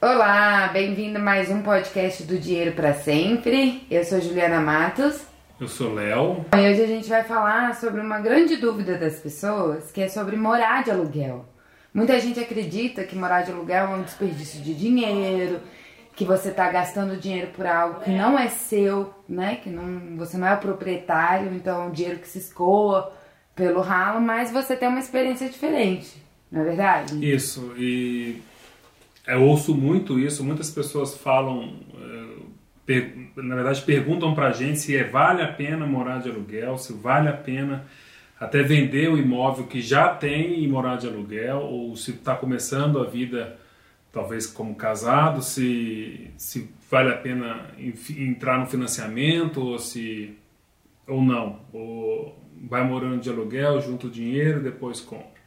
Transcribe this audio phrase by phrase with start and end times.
[0.00, 3.84] Olá, bem-vindo a mais um podcast do Dinheiro para Sempre.
[3.90, 5.26] Eu sou Juliana Matos.
[5.60, 6.46] Eu sou Léo.
[6.56, 10.36] E hoje a gente vai falar sobre uma grande dúvida das pessoas, que é sobre
[10.36, 11.44] morar de aluguel.
[11.92, 15.58] Muita gente acredita que morar de aluguel é um desperdício de dinheiro,
[16.14, 19.56] que você está gastando dinheiro por algo que não é seu, né?
[19.56, 23.12] Que não, você não é o proprietário, então é um dinheiro que se escoa
[23.52, 26.22] pelo ralo, mas você tem uma experiência diferente,
[26.52, 27.34] não é verdade?
[27.34, 28.40] Isso, e
[29.28, 31.74] eu ouço muito isso, muitas pessoas falam,
[32.88, 36.92] eh, na verdade perguntam pra gente se é, vale a pena morar de aluguel, se
[36.94, 37.84] vale a pena
[38.40, 42.98] até vender o imóvel que já tem e morar de aluguel, ou se está começando
[43.00, 43.58] a vida
[44.12, 47.66] talvez como casado, se, se vale a pena
[48.16, 50.36] entrar no financiamento ou se
[51.06, 52.38] ou não, ou
[52.68, 55.37] vai morando de aluguel, junta o dinheiro, depois compra.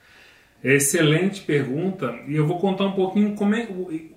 [0.64, 3.68] Excelente pergunta e eu vou contar um pouquinho como é,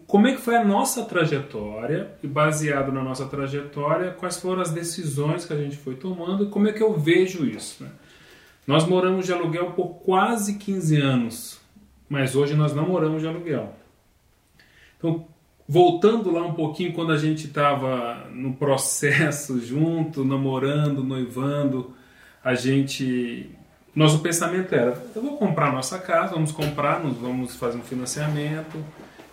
[0.07, 4.71] como é que foi a nossa trajetória e baseado na nossa trajetória, quais foram as
[4.71, 7.83] decisões que a gente foi tomando e como é que eu vejo isso.
[7.85, 7.91] Né?
[8.67, 11.61] Nós moramos de aluguel por quase 15 anos,
[12.09, 13.75] mas hoje nós não moramos de aluguel.
[14.99, 15.27] Então,
[15.67, 21.95] voltando lá um pouquinho quando a gente estava no processo junto, namorando, noivando,
[22.43, 23.51] a gente
[23.95, 28.85] nosso pensamento era: eu vou comprar nossa casa, vamos comprar, vamos fazer um financiamento,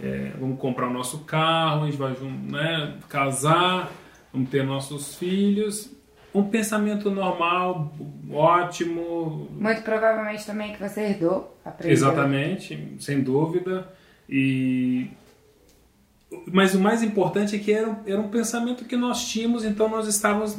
[0.02, 3.92] é, vamos comprar o nosso carro, a gente vai né, casar,
[4.32, 5.92] vamos ter nossos filhos.
[6.34, 7.94] Um pensamento normal,
[8.32, 9.50] ótimo.
[9.52, 11.58] Muito provavelmente também que você herdou.
[11.66, 11.92] Aprendeu.
[11.92, 13.92] Exatamente, sem dúvida.
[14.30, 15.10] E
[16.48, 20.08] mas o mais importante é que era, era um pensamento que nós tínhamos, então nós
[20.08, 20.58] estávamos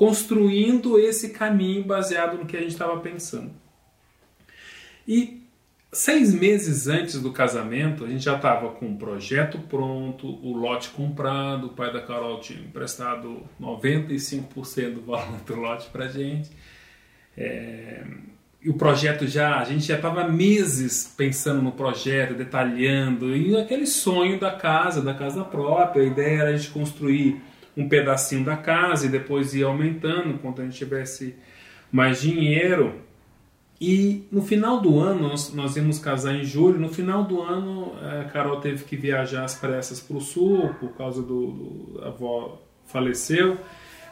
[0.00, 3.50] construindo esse caminho baseado no que a gente estava pensando.
[5.06, 5.46] E
[5.92, 10.88] seis meses antes do casamento, a gente já estava com o projeto pronto, o lote
[10.88, 16.48] comprado, o pai da Carol tinha emprestado 95% do valor do lote para a gente.
[17.36, 18.02] É,
[18.62, 23.86] e o projeto já, a gente já estava meses pensando no projeto, detalhando, e aquele
[23.86, 28.56] sonho da casa, da casa própria, a ideia era a gente construir um pedacinho da
[28.56, 31.34] casa e depois ia aumentando quando a gente tivesse
[31.90, 32.94] mais dinheiro.
[33.80, 37.94] E no final do ano, nós, nós íamos casar em julho, no final do ano
[37.98, 42.08] a Carol teve que viajar às pressas para o sul por causa do, do a
[42.08, 43.56] avó faleceu.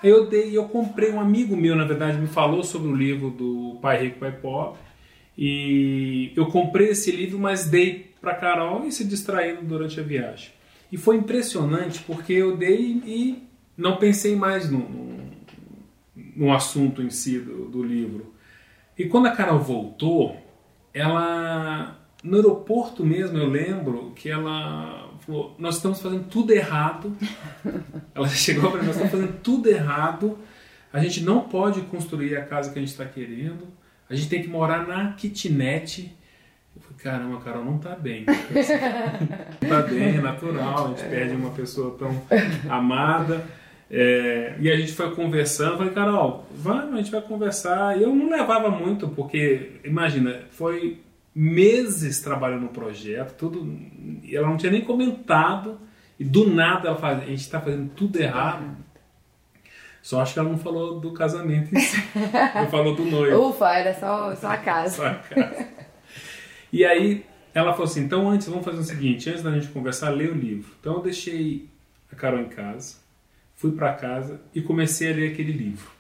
[0.03, 3.31] Aí eu dei, eu comprei um amigo meu, na verdade, me falou sobre o livro
[3.31, 4.81] do Pai Rico Pai Pobre.
[5.37, 10.51] E eu comprei esse livro, mas dei para Carol e se distraindo durante a viagem.
[10.91, 13.48] E foi impressionante porque eu dei e
[13.79, 15.31] não pensei mais no, no,
[16.37, 18.35] no assunto em si do, do, livro.
[18.99, 20.37] E quando a Carol voltou,
[20.93, 21.95] ela.
[22.21, 27.17] No aeroporto mesmo, eu lembro que ela falou: Nós estamos fazendo tudo errado.
[28.13, 30.37] ela chegou para mim: Nós estamos fazendo tudo errado.
[30.93, 33.69] A gente não pode construir a casa que a gente está querendo.
[34.11, 36.17] A gente tem que morar na kitnet.
[36.75, 38.25] Eu falei, caramba, Carol, não tá bem.
[38.27, 42.11] não tá bem, é natural, a gente perde uma pessoa tão
[42.69, 43.45] amada.
[43.91, 47.99] É, e a gente foi conversando, falei, Carol, vamos, a gente vai conversar.
[47.99, 51.01] E eu não levava muito, porque, imagina, foi
[51.35, 53.79] meses trabalhando no projeto, tudo.
[54.31, 55.81] Ela não tinha nem comentado,
[56.19, 58.77] e do nada ela faz, a gente está fazendo tudo errado.
[60.03, 62.03] Só acho que ela não falou do casamento em si.
[62.55, 63.37] não falou do noivo.
[63.49, 64.97] Ufa, era só, só a casa.
[64.97, 65.69] só a casa.
[66.73, 67.25] E aí
[67.55, 70.35] ela falou assim: então antes, vamos fazer o seguinte: antes da gente conversar, lê o
[70.35, 70.73] livro.
[70.81, 71.69] Então eu deixei
[72.13, 73.08] a Carol em casa
[73.59, 75.91] fui para casa e comecei a ler aquele livro.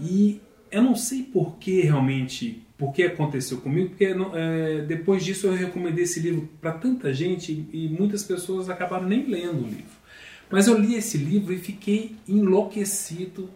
[0.00, 0.40] E
[0.70, 5.54] eu não sei por que realmente, por que aconteceu comigo, porque é, depois disso eu
[5.54, 9.98] recomendei esse livro para tanta gente e muitas pessoas acabaram nem lendo o livro.
[10.48, 13.50] Mas eu li esse livro e fiquei enlouquecido,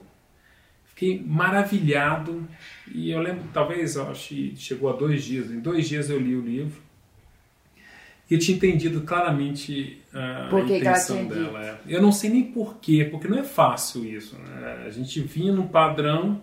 [0.86, 2.46] fiquei maravilhado.
[2.92, 6.34] E eu lembro, talvez, acho que chegou a dois dias, em dois dias eu li
[6.34, 6.81] o livro
[8.32, 11.64] eu tinha entendido claramente uh, a intenção dela.
[11.64, 11.78] É.
[11.86, 14.36] Eu não sei nem porquê, porque não é fácil isso.
[14.36, 14.84] Né?
[14.86, 16.42] A gente vinha num padrão,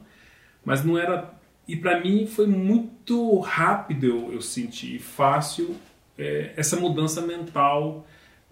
[0.64, 1.34] mas não era.
[1.68, 5.76] E para mim foi muito rápido, eu, eu senti, fácil
[6.18, 8.06] é, essa mudança mental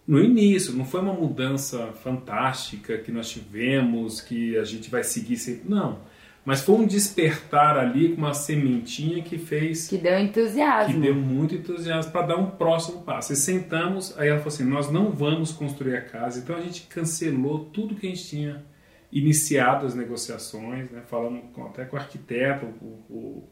[0.08, 0.74] no início.
[0.74, 5.70] Não foi uma mudança fantástica que nós tivemos, que a gente vai seguir sempre.
[5.70, 6.00] Não
[6.48, 9.90] mas foi um despertar ali com uma sementinha que fez.
[9.90, 10.94] Que deu entusiasmo.
[10.94, 13.34] Que deu muito entusiasmo para dar um próximo passo.
[13.34, 16.40] E sentamos, aí ela falou assim: nós não vamos construir a casa.
[16.40, 18.64] Então a gente cancelou tudo que a gente tinha
[19.12, 21.04] iniciado as negociações, né?
[21.10, 23.50] falando até com o arquiteto o, o,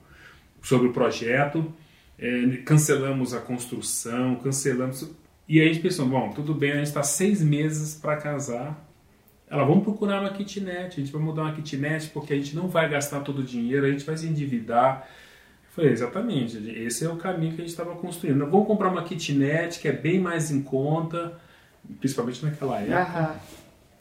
[0.61, 1.73] sobre o projeto.
[2.17, 5.13] É, cancelamos a construção, cancelamos.
[5.49, 8.84] E aí a gente pensou, bom, tudo bem, a gente está seis meses para casar.
[9.55, 12.67] Ela, vamos procurar uma kitnet, a gente vai mudar uma kitnet porque a gente não
[12.67, 15.07] vai gastar todo o dinheiro, a gente vai se endividar.
[15.63, 18.45] Eu falei, exatamente, esse é o caminho que a gente estava construindo.
[18.45, 21.39] Vamos comprar uma kitnet que é bem mais em conta,
[22.01, 23.31] principalmente naquela época.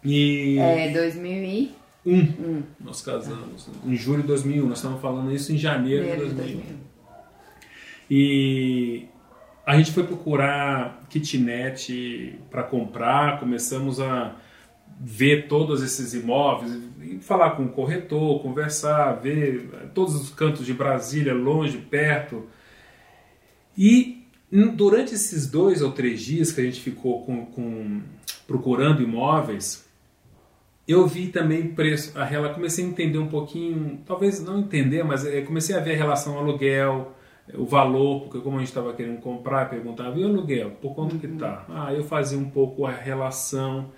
[0.05, 0.11] Uhum.
[0.11, 0.59] E...
[0.59, 1.85] É, 2001.
[2.05, 2.63] Um.
[2.81, 4.67] Nós casamos em julho de 2001.
[4.67, 6.57] Nós estamos falando isso em janeiro de 2001.
[6.57, 6.77] 2001.
[8.11, 9.07] E
[9.65, 14.35] a gente foi procurar kitnet para comprar, começamos a
[15.01, 16.79] ver todos esses imóveis,
[17.21, 22.45] falar com o corretor, conversar, ver todos os cantos de Brasília, longe, perto.
[23.77, 24.27] E
[24.75, 28.03] durante esses dois ou três dias que a gente ficou com, com
[28.47, 29.85] procurando imóveis,
[30.87, 35.25] eu vi também preço, a ela comecei a entender um pouquinho, talvez não entender, mas
[35.25, 37.13] eh, comecei a ver a relação aluguel,
[37.55, 41.15] o valor, porque como a gente estava querendo comprar, perguntava, e o aluguel, por quanto
[41.15, 41.19] uhum.
[41.19, 41.65] que tá?
[41.69, 43.91] Ah, eu fazia um pouco a relação.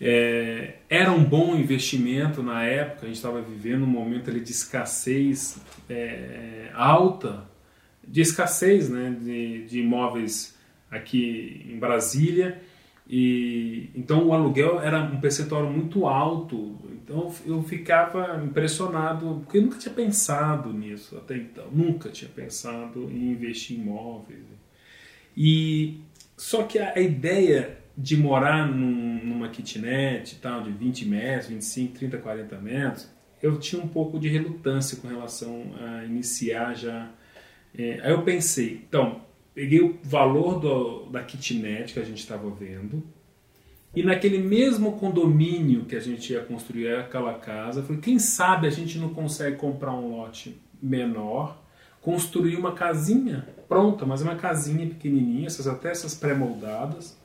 [0.00, 4.52] É, era um bom investimento na época, a gente estava vivendo um momento ali de
[4.52, 5.58] escassez
[5.88, 7.44] é, alta,
[8.06, 10.56] de escassez né, de, de imóveis
[10.90, 12.60] aqui em Brasília,
[13.08, 16.76] e então o aluguel era um percentual muito alto.
[16.92, 23.08] Então eu ficava impressionado, porque eu nunca tinha pensado nisso até então, nunca tinha pensado
[23.10, 24.40] em investir em imóveis.
[25.36, 26.00] E
[26.36, 31.98] só que a, a ideia de morar num, numa kitnet tal, de 20 metros, 25,
[31.98, 33.10] 30, 40 metros,
[33.42, 37.10] eu tinha um pouco de relutância com relação a iniciar já.
[37.76, 39.22] É, aí eu pensei, então,
[39.54, 43.02] peguei o valor do, da kitnet que a gente estava vendo
[43.96, 48.70] e naquele mesmo condomínio que a gente ia construir aquela casa, falei, quem sabe a
[48.70, 51.62] gente não consegue comprar um lote menor,
[52.02, 57.18] construir uma casinha pronta, mas uma casinha pequenininha, essas, até essas pré-moldadas,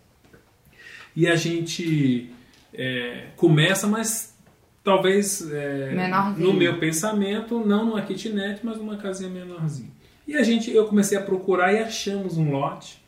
[1.16, 2.30] e a gente
[2.74, 4.38] é, começa, mas
[4.84, 5.94] talvez é,
[6.38, 9.92] no meu pensamento, não numa kitnet, mas numa casinha menorzinha.
[10.28, 13.02] E a gente, eu comecei a procurar e achamos um lote.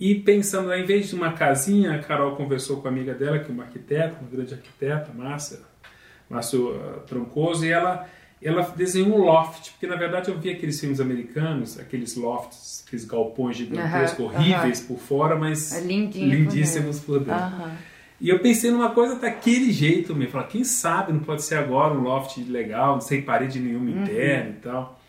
[0.00, 3.50] E pensando, em vez de uma casinha, a Carol conversou com a amiga dela, que
[3.50, 5.58] é uma arquiteta, uma grande arquiteta, Márcia,
[6.30, 8.08] Márcio uh, Troncoso, e ela,
[8.46, 13.04] ela desenhou um loft, porque na verdade eu vi aqueles filmes americanos, aqueles lofts, aqueles
[13.04, 17.68] galpões gigantescos, horríveis por fora, mas é lindíssimos por dentro.
[18.20, 20.32] E eu pensei numa coisa daquele jeito mesmo.
[20.32, 24.02] Falei, quem sabe não pode ser agora um loft legal, sem parede nenhuma uhum.
[24.02, 25.00] interna e tal.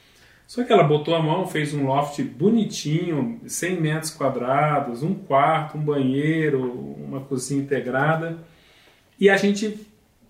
[0.46, 5.78] Só que ela botou a mão, fez um loft bonitinho, 100 metros quadrados, um quarto,
[5.78, 6.72] um banheiro,
[7.08, 8.40] uma cozinha integrada.
[9.20, 9.80] E a gente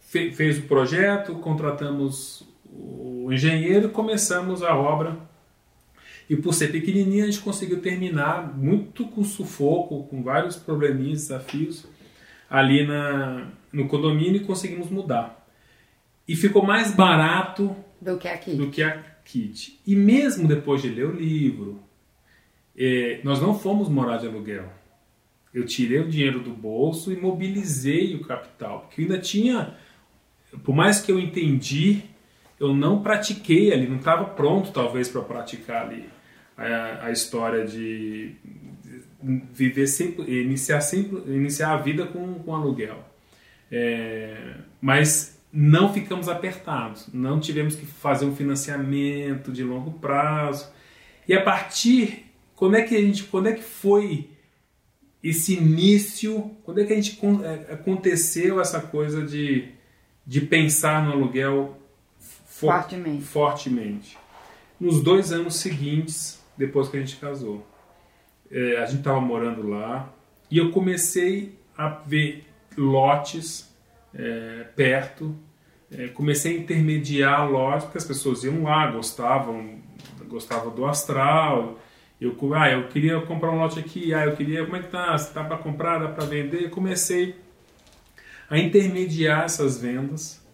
[0.01, 2.45] fe fez o projeto, contratamos
[2.79, 5.17] o engenheiro, começamos a obra.
[6.29, 11.87] E por ser pequenininha, a gente conseguiu terminar muito com sufoco, com vários probleminhas, desafios,
[12.49, 15.47] ali na, no condomínio e conseguimos mudar.
[16.27, 18.55] E ficou mais barato do que aqui.
[18.55, 19.79] Do que a, kit.
[19.85, 21.79] E mesmo depois de ler o livro,
[22.75, 24.71] é, nós não fomos morar de aluguel.
[25.53, 29.75] Eu tirei o dinheiro do bolso e mobilizei o capital, porque eu ainda tinha,
[30.63, 32.03] por mais que eu entendi,
[32.59, 36.09] eu não pratiquei ali, não estava pronto talvez para praticar ali
[36.57, 38.35] a, a história de
[39.51, 43.03] viver sempre, iniciar sempre, iniciar a vida com, com aluguel.
[43.71, 50.71] É, mas não ficamos apertados, não tivemos que fazer um financiamento de longo prazo.
[51.27, 52.25] E a partir,
[52.55, 54.29] quando é que a gente, quando é que foi
[55.23, 59.69] esse início, quando é que a gente é, aconteceu essa coisa de,
[60.25, 61.78] de pensar no aluguel
[62.59, 63.23] for, fortemente.
[63.23, 64.17] fortemente?
[64.79, 67.65] Nos dois anos seguintes, depois que a gente casou.
[68.51, 70.11] É, a gente estava morando lá
[70.51, 72.45] e eu comecei a ver
[72.77, 73.73] lotes
[74.13, 75.35] é, perto.
[75.91, 79.79] É, comecei a intermediar lotes, porque as pessoas iam lá, gostavam,
[80.27, 81.79] gostavam do astral.
[82.19, 85.17] Eu, ah, eu queria comprar um lote aqui, ah, eu queria, como é que tá?
[85.17, 86.69] Se tá para comprar, dá para vender?
[86.69, 87.35] comecei
[88.49, 90.45] a intermediar essas vendas.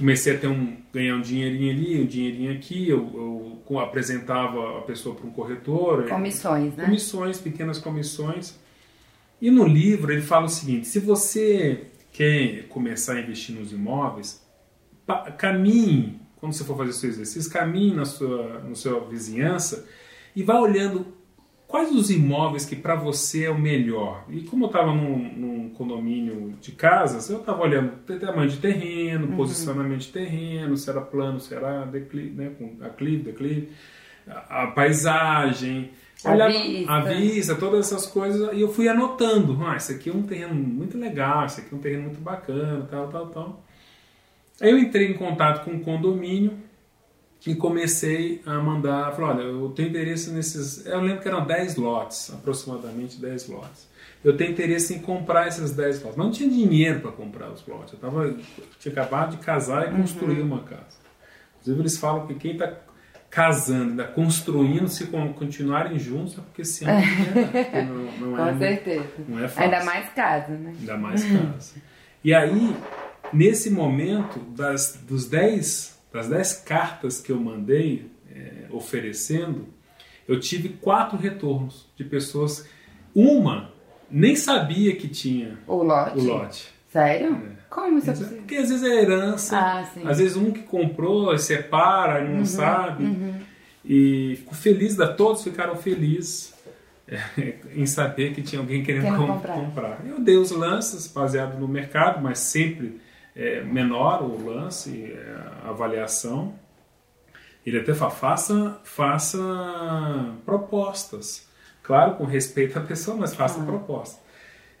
[0.00, 2.88] Comecei a ter um, ganhar um dinheirinho ali, um dinheirinho aqui.
[2.88, 6.08] Eu, eu apresentava a pessoa para um corretor.
[6.08, 6.86] Comissões, né?
[6.86, 8.58] Comissões, pequenas comissões.
[9.42, 14.42] E no livro ele fala o seguinte: se você quer começar a investir nos imóveis,
[15.36, 19.86] caminhe, quando você for fazer seu exercício, caminhe na sua, na sua vizinhança
[20.34, 21.08] e vá olhando
[21.70, 24.24] quais os imóveis que para você é o melhor.
[24.28, 29.28] E como eu estava num, num, condomínio de casas, eu estava olhando tamanho de terreno,
[29.28, 29.36] uhum.
[29.36, 33.68] posicionamento de terreno, se era plano, se era declive, né, com aclive, declive,
[34.28, 35.90] a, a paisagem,
[36.22, 36.92] Olhava À vista.
[36.92, 39.58] à vista, todas essas coisas, e eu fui anotando.
[39.64, 42.86] Ah, isso aqui é um terreno muito legal, isso aqui é um terreno muito bacana,
[42.90, 43.64] tal, tal, tal.
[44.60, 46.52] Aí eu entrei em contato com o condomínio
[47.46, 51.76] e comecei a mandar, falei, olha, eu tenho interesse nesses, eu lembro que eram 10
[51.76, 53.88] lotes, aproximadamente 10 lotes.
[54.22, 56.18] Eu tenho interesse em comprar esses 10 lotes.
[56.18, 57.94] Não tinha dinheiro para comprar os lotes.
[57.94, 58.36] Eu, tava,
[58.78, 60.98] tinha acabado de casar e construir uma casa.
[61.60, 62.70] Inclusive eles falam que quem está
[63.30, 67.02] casando, ainda construindo, se con- continuarem juntos, é porque se amam?
[67.02, 69.06] Porque não, não Com é, certeza.
[69.28, 69.62] não é fácil.
[69.62, 70.74] Ainda mais casa, né?
[70.80, 71.74] Ainda mais casa.
[72.22, 72.76] E aí,
[73.32, 79.66] nesse momento, das, dos 10, das 10 cartas que eu mandei é, oferecendo,
[80.28, 82.68] eu tive quatro retornos de pessoas.
[83.14, 83.72] Uma
[84.10, 86.18] nem sabia que tinha O lote.
[86.18, 86.68] o lote.
[86.92, 87.50] Sério?
[87.68, 88.38] Como isso é é- possível?
[88.38, 90.02] Porque às vezes é herança, Ah, sim.
[90.04, 93.04] às vezes um que comprou, separa, e não sabe.
[93.84, 96.52] E fico feliz, da todos ficaram felizes
[97.08, 99.54] é, em saber que tinha alguém querendo Querendo com- comprar.
[99.54, 100.00] comprar.
[100.06, 103.00] Eu dei os lances baseado no mercado, mas sempre
[103.40, 106.54] é, menor o lance, é, a avaliação.
[107.64, 109.38] Ele até fala, faça, faça
[110.44, 111.48] propostas.
[111.82, 114.20] Claro, com respeito à pessoa, mas faça propostas.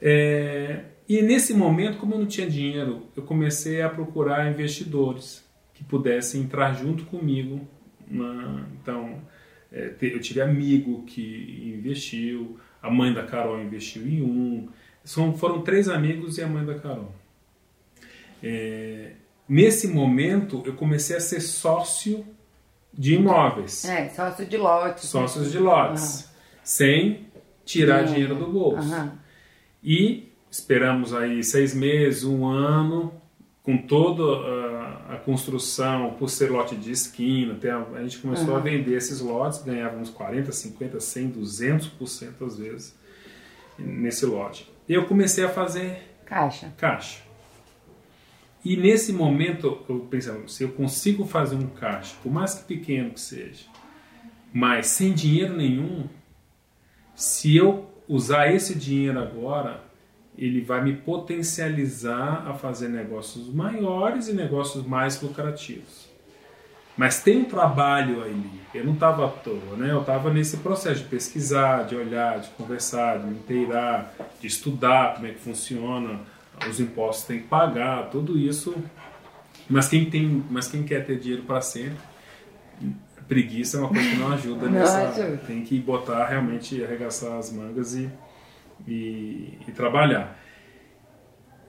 [0.00, 5.42] É, e nesse momento, como eu não tinha dinheiro, eu comecei a procurar investidores
[5.74, 7.66] que pudessem entrar junto comigo.
[8.06, 9.22] na- então,
[9.72, 14.68] é, eu tive amigo que investiu, a mãe da Carol investiu em um.
[15.04, 17.14] São, foram três amigos e a mãe da Carol.
[18.42, 19.12] É,
[19.48, 22.24] nesse momento, eu comecei a ser sócio
[22.92, 25.06] de imóveis É, sócio de lote.
[25.06, 26.28] sócios de lotes,
[26.64, 27.26] sem
[27.64, 28.14] tirar Sim.
[28.14, 28.78] dinheiro do bolso.
[28.92, 29.12] Aham.
[29.82, 33.14] E esperamos aí seis meses, um ano,
[33.62, 38.56] com toda a, a construção, por ser lote de esquina, até a, a gente começou
[38.56, 42.94] a vender esses lotes, ganhávamos 40, 50, 100, 200% às vezes
[43.78, 44.68] nesse lote.
[44.88, 46.72] E eu comecei a fazer Caixa.
[46.76, 47.20] caixa.
[48.64, 53.10] E nesse momento eu pensava, se eu consigo fazer um caixa, por mais que pequeno
[53.10, 53.64] que seja,
[54.52, 56.06] mas sem dinheiro nenhum,
[57.14, 59.82] se eu usar esse dinheiro agora,
[60.36, 66.08] ele vai me potencializar a fazer negócios maiores e negócios mais lucrativos.
[66.96, 68.60] Mas tem um trabalho ali.
[68.74, 69.90] Eu não estava à toa, né?
[69.90, 75.14] Eu estava nesse processo de pesquisar, de olhar, de conversar, de me inteirar, de estudar
[75.14, 76.20] como é que funciona,
[76.68, 78.74] os impostos tem que pagar, tudo isso.
[79.68, 81.98] Mas quem tem, mas quem quer ter dinheiro para sempre,
[83.28, 85.08] preguiça é uma coisa que não ajuda Não nessa.
[85.08, 85.36] ajuda.
[85.46, 88.10] Tem que botar realmente arregaçar as mangas e,
[88.86, 90.36] e, e trabalhar.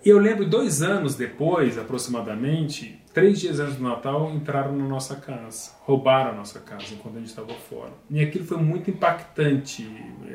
[0.03, 5.73] Eu lembro dois anos depois, aproximadamente, três dias antes do Natal, entraram na nossa casa,
[5.81, 7.91] roubaram a nossa casa enquanto a gente estava fora.
[8.09, 9.87] E aquilo foi muito impactante.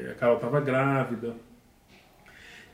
[0.08, 1.34] A Carol estava grávida.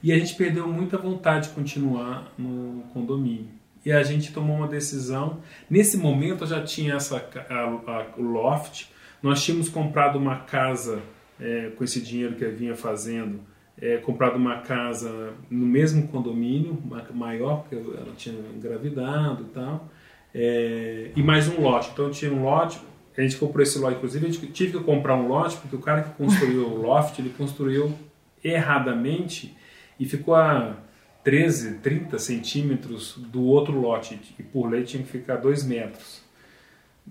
[0.03, 3.49] E a gente perdeu muita vontade de continuar no condomínio.
[3.85, 5.39] E a gente tomou uma decisão.
[5.71, 7.17] Nesse momento eu já tinha essa,
[7.49, 8.87] a- a- o loft.
[9.23, 11.01] Nós tínhamos comprado uma casa
[11.41, 13.41] é, com esse dinheiro que eu vinha fazendo
[13.81, 19.89] é, comprado uma casa no mesmo condomínio, ma- maior, porque ela tinha engravidado e tal,
[20.35, 21.91] é, e mais um lote.
[21.93, 22.79] Então tinha um lote,
[23.17, 25.81] a gente comprou esse lote, inclusive a gente tive que comprar um lote, porque o
[25.81, 27.93] cara que construiu o loft, ele construiu
[28.45, 29.57] erradamente
[30.03, 30.77] e ficou a
[31.23, 36.21] 13, 30 centímetros do outro lote, e por lei tinha que ficar 2 metros.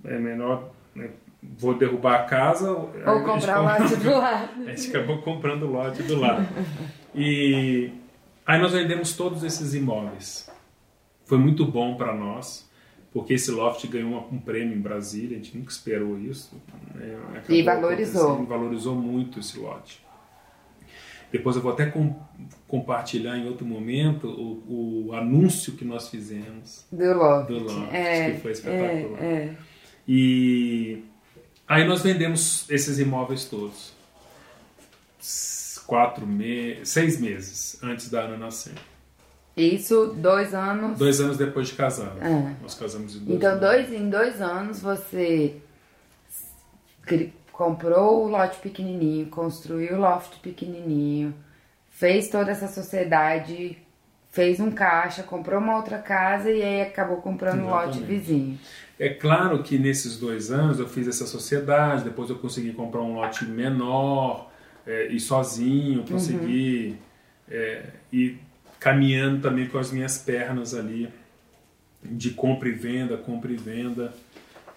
[0.03, 1.09] É menor, né?
[1.41, 2.69] vou derrubar a casa...
[2.69, 4.67] Ou comprar o lote do lado.
[4.67, 6.45] a gente acabou comprando o lote do lado.
[7.15, 7.93] E
[8.45, 10.49] aí nós vendemos todos esses imóveis.
[11.23, 12.69] Foi muito bom para nós,
[13.13, 16.61] porque esse loft ganhou um prêmio em Brasília, a gente nunca esperou isso.
[16.93, 17.41] né?
[17.47, 18.45] E valorizou.
[18.45, 20.10] Valorizou muito esse lote.
[21.31, 22.15] Depois eu vou até com-
[22.67, 27.47] compartilhar em outro momento o, o anúncio que nós fizemos Do lote.
[27.53, 29.23] do loft, É, que foi espetacular.
[29.23, 29.55] é, é.
[30.07, 31.03] E
[31.67, 33.93] aí nós vendemos esses imóveis todos.
[35.87, 38.73] Quatro meses, seis meses antes da Ana nascer.
[39.57, 40.97] Isso, dois anos.
[40.97, 42.15] Dois anos depois de casar.
[42.21, 42.55] É.
[42.61, 43.61] Nós casamos em dois Então, anos.
[43.61, 45.57] dois, em dois anos, você
[47.51, 51.33] comprou o lote pequenininho, construiu o loft pequenininho,
[51.89, 53.77] fez toda essa sociedade,
[54.31, 58.07] fez um caixa, comprou uma outra casa e aí acabou comprando o lote Exatamente.
[58.07, 58.59] vizinho.
[58.97, 63.15] É claro que nesses dois anos eu fiz essa sociedade, depois eu consegui comprar um
[63.15, 64.49] lote menor
[64.85, 66.97] é, e sozinho, consegui
[67.49, 68.39] é, ir
[68.79, 71.09] caminhando também com as minhas pernas ali
[72.03, 74.13] de compra e venda, compra e venda.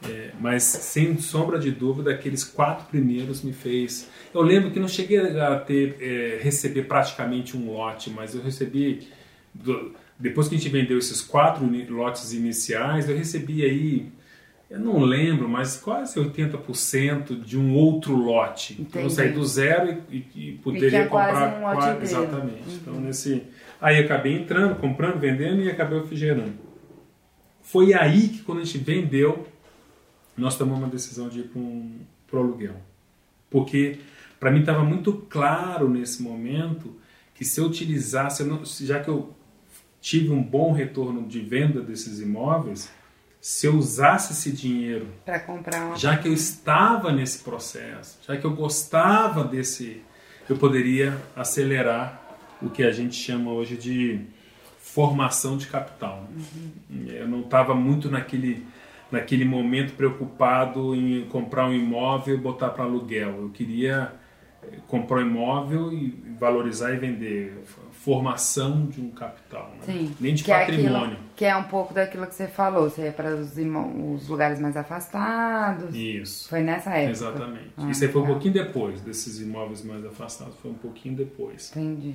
[0.08, 4.10] É, mas sem sombra de dúvida, aqueles quatro primeiros me fez.
[4.32, 9.08] Eu lembro que não cheguei a ter é, receber praticamente um lote, mas eu recebi
[9.54, 14.12] do, depois que a gente vendeu esses quatro lotes iniciais, eu recebi aí
[14.70, 18.72] eu não lembro, mas quase 80% de um outro lote.
[18.72, 18.88] Entendi.
[18.88, 22.68] Então eu saí do zero e, e, e poderia comprar um quase, exatamente.
[22.68, 22.74] Uhum.
[22.80, 23.42] Então nesse
[23.80, 26.54] aí acabei entrando, comprando, vendendo e acabei refrigerando.
[27.62, 29.46] Foi aí que quando a gente vendeu,
[30.36, 32.76] nós tomamos uma decisão de ir para um pro aluguel.
[33.50, 34.00] Porque
[34.40, 36.94] para mim estava muito claro nesse momento
[37.34, 38.44] que se eu utilizasse,
[38.84, 39.34] já que eu
[40.00, 42.90] tive um bom retorno de venda desses imóveis,
[43.40, 45.96] se eu usasse esse dinheiro para comprar uma...
[45.96, 50.02] já que eu estava nesse processo, já que eu gostava desse,
[50.48, 52.22] eu poderia acelerar
[52.62, 54.20] o que a gente chama hoje de
[54.78, 56.28] formação de capital.
[56.34, 57.06] Uhum.
[57.06, 58.66] Eu não estava muito naquele
[59.10, 63.42] naquele momento preocupado em comprar um imóvel e botar para aluguel.
[63.42, 64.12] Eu queria
[64.62, 67.62] eh, comprar um imóvel e valorizar e vender
[68.04, 69.86] formação de um capital, né?
[69.86, 70.96] Sim, nem de que patrimônio.
[70.96, 74.28] É aquilo, que é um pouco daquilo que você falou, você é para os, os,
[74.28, 75.94] lugares mais afastados.
[75.94, 76.48] Isso.
[76.48, 77.10] Foi nessa época.
[77.10, 77.70] Exatamente.
[77.78, 81.70] Ah, Isso aí foi um pouquinho depois desses imóveis mais afastados, foi um pouquinho depois.
[81.74, 82.14] Entendi.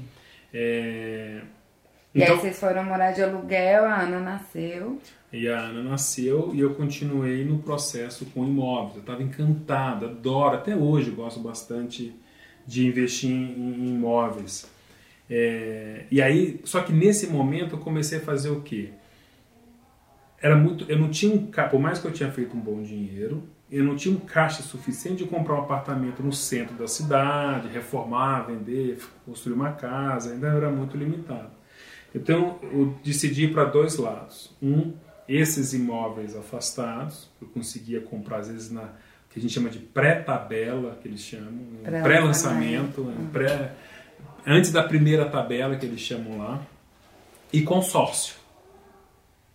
[0.53, 1.41] É...
[2.13, 4.99] E então, aí vocês foram morar de aluguel, a Ana nasceu.
[5.31, 8.95] E a Ana nasceu e eu continuei no processo com imóveis.
[8.95, 12.15] Eu estava encantado, adoro, até hoje gosto bastante
[12.65, 14.67] de investir em, em imóveis.
[15.29, 18.89] É, e aí, só que nesse momento eu comecei a fazer o quê?
[20.41, 23.43] Era muito, eu não tinha um, por mais que eu tinha feito um bom dinheiro,
[23.69, 28.47] eu não tinha um caixa suficiente de comprar um apartamento no centro da cidade, reformar,
[28.47, 31.58] vender, construir uma casa, ainda era muito limitado.
[32.13, 34.55] Então eu decidi para dois lados.
[34.61, 34.93] Um,
[35.27, 38.89] esses imóveis afastados, eu conseguia comprar às vezes na
[39.29, 43.75] que a gente chama de pré-tabela, que eles chamam, pré-lançamento, pré, -lançamento, pré
[44.45, 46.65] antes da primeira tabela que eles chamam lá,
[47.53, 48.35] e consórcio.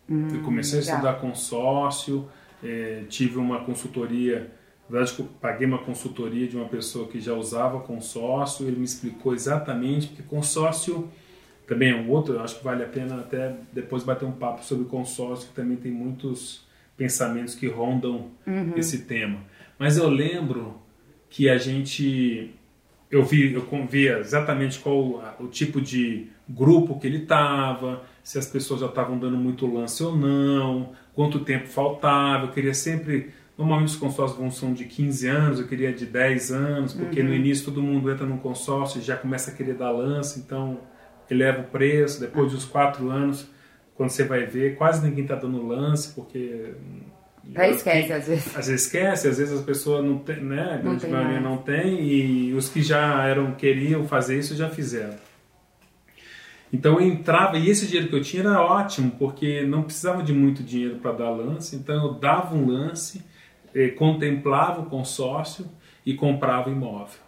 [0.09, 0.95] Hum, eu comecei legal.
[0.95, 2.29] a estudar consórcio,
[2.63, 4.53] é, tive uma consultoria,
[4.89, 9.35] na verdade paguei uma consultoria de uma pessoa que já usava consórcio, ele me explicou
[9.35, 11.11] exatamente, porque consórcio
[11.67, 14.65] também é um outro, eu acho que vale a pena até depois bater um papo
[14.65, 16.65] sobre consórcio, que também tem muitos
[16.97, 18.73] pensamentos que rondam uhum.
[18.77, 19.41] esse tema.
[19.79, 20.81] Mas eu lembro
[21.29, 22.55] que a gente
[23.11, 28.47] eu vi, eu via exatamente qual o tipo de grupo que ele estava, se as
[28.47, 32.47] pessoas já estavam dando muito lance ou não, quanto tempo faltava.
[32.47, 33.31] Eu queria sempre.
[33.57, 37.29] Normalmente os consórcios vão são de 15 anos, eu queria de 10 anos, porque uhum.
[37.29, 40.81] no início todo mundo entra num consórcio e já começa a querer dar lance, então
[41.31, 42.21] eleva o preço.
[42.21, 43.49] Depois dos 4 anos,
[43.95, 46.75] quando você vai ver, quase ninguém está dando lance, porque
[47.53, 48.57] até esquece, às vezes.
[48.57, 50.75] Às vezes esquece, às vezes as pessoas não tem, né?
[50.75, 55.15] A grande maioria não tem, e os que já eram, queriam fazer isso já fizeram.
[56.73, 60.33] Então eu entrava, e esse dinheiro que eu tinha era ótimo, porque não precisava de
[60.33, 63.23] muito dinheiro para dar lance, então eu dava um lance,
[63.75, 65.67] eh, contemplava o consórcio
[66.05, 67.21] e comprava imóvel.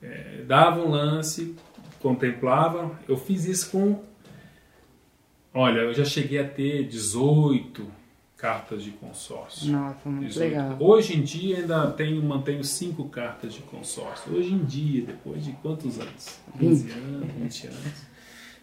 [0.00, 1.54] Eh, dava um lance,
[2.04, 3.98] contemplava, eu fiz isso com.
[5.54, 7.90] Olha, eu já cheguei a ter 18,
[8.36, 9.72] cartas de consórcio.
[9.72, 10.50] Nossa, muito 18.
[10.50, 10.76] legal.
[10.80, 14.34] Hoje em dia ainda tenho, mantenho cinco cartas de consórcio.
[14.34, 16.40] Hoje em dia, depois de quantos anos?
[16.58, 18.14] 15 anos, 20 anos.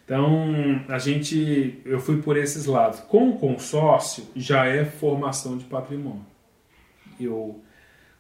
[0.06, 3.00] Então, a gente, eu fui por esses lados.
[3.00, 6.26] Com o consórcio, já é formação de patrimônio.
[7.20, 7.60] Eu,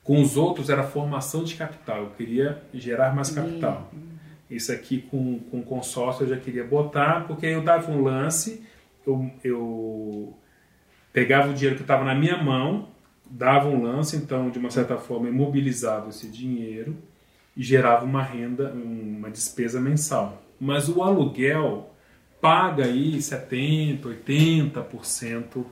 [0.04, 2.04] com os outros, era formação de capital.
[2.04, 3.92] Eu queria gerar mais capital.
[4.52, 8.62] Isso aqui, com, com consórcio, eu já queria botar, porque eu dava um lance,
[9.08, 10.38] eu, eu
[11.14, 12.90] pegava o dinheiro que estava na minha mão,
[13.26, 16.98] dava um lance, então, de uma certa forma, imobilizava esse dinheiro
[17.56, 20.44] e gerava uma renda, uma despesa mensal.
[20.60, 21.90] Mas o aluguel
[22.42, 25.66] paga aí 70%, 80%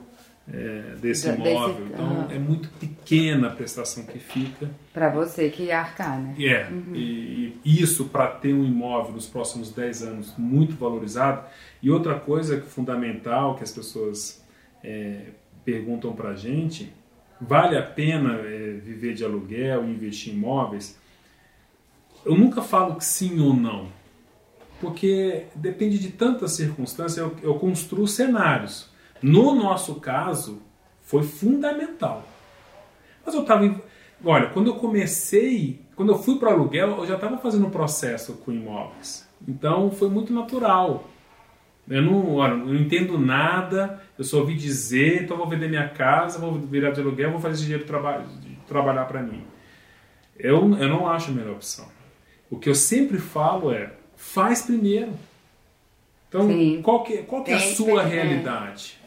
[0.52, 1.74] é, desse da, imóvel.
[1.74, 4.68] Desse, então é muito pequena a prestação que fica.
[4.92, 6.34] Para você que arcar, né?
[6.38, 6.68] É.
[6.70, 6.94] Uhum.
[6.94, 11.46] E, e, isso para ter um imóvel nos próximos 10 anos muito valorizado.
[11.82, 14.44] E outra coisa fundamental que as pessoas
[14.82, 15.26] é,
[15.64, 16.92] perguntam para a gente,
[17.40, 20.98] vale a pena é, viver de aluguel e investir em imóveis?
[22.24, 23.88] Eu nunca falo que sim ou não,
[24.80, 28.89] porque depende de tantas circunstâncias, eu, eu construo cenários.
[29.22, 30.62] No nosso caso,
[31.02, 32.24] foi fundamental.
[33.24, 33.80] Mas eu estava.
[34.24, 37.70] Olha, quando eu comecei, quando eu fui para o aluguel, eu já estava fazendo um
[37.70, 39.28] processo com imóveis.
[39.46, 41.08] Então foi muito natural.
[41.88, 46.38] Eu não, olha, não entendo nada, eu só ouvi dizer, então vou vender minha casa,
[46.38, 48.24] vou virar de aluguel, vou fazer esse dinheiro traba
[48.68, 49.42] trabalhar para mim.
[50.38, 51.88] Eu, eu não acho a melhor opção.
[52.48, 55.12] O que eu sempre falo é, faz primeiro.
[56.28, 56.80] Então, Sim.
[56.82, 58.99] qual que, qual que é a sua realidade?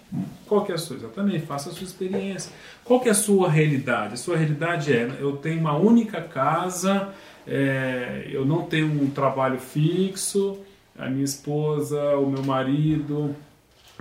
[0.46, 0.98] Qual que é a sua?
[0.98, 2.52] Exatamente, faça a sua experiência.
[2.84, 4.14] Qual que é a sua realidade?
[4.14, 7.14] A sua realidade é, eu tenho uma única casa,
[7.48, 10.60] é, eu não tenho um trabalho fixo,
[10.98, 13.36] a minha esposa, o meu marido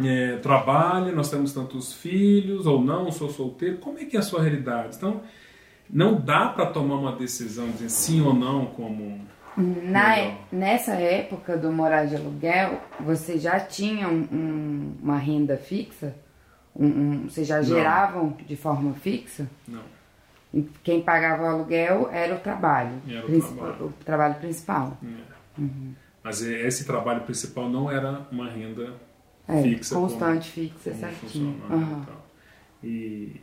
[0.04, 3.78] é, trabalham, nós temos tantos filhos, ou não, sou solteiro.
[3.78, 4.96] Como é que é a sua realidade?
[4.96, 5.22] Então,
[5.88, 9.20] não dá para tomar uma decisão de sim ou não como
[9.56, 16.14] na, nessa época do morar de aluguel, você já tinha um, um, uma renda fixa?
[16.74, 19.46] Um, vocês já geravam de forma fixa?
[19.68, 19.82] Não.
[20.82, 23.00] Quem pagava o aluguel era o trabalho.
[23.08, 23.84] Era o, trabalho.
[23.86, 24.98] o trabalho principal.
[25.02, 25.60] É.
[25.60, 25.94] Uhum.
[26.22, 28.94] Mas esse trabalho principal não era uma renda
[29.48, 29.94] é, fixa.
[29.94, 31.60] Constante, como, fixa, certinho.
[31.68, 32.04] Uhum.
[32.82, 33.40] E,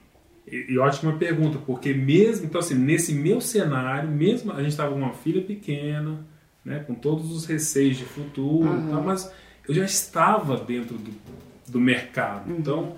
[0.51, 4.91] e, e, ótima pergunta, porque mesmo, então assim, nesse meu cenário, mesmo a gente estava
[4.91, 6.25] com uma filha pequena,
[6.63, 8.89] né, com todos os receios de futuro, uhum.
[8.89, 9.31] tá, mas
[9.67, 11.11] eu já estava dentro do,
[11.67, 12.51] do mercado.
[12.51, 12.57] Uhum.
[12.57, 12.95] Então,